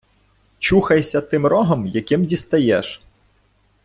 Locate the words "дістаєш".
2.25-3.01